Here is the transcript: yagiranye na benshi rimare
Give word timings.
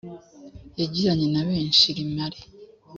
yagiranye 0.79 1.27
na 1.33 1.41
benshi 1.49 1.85
rimare 1.97 2.39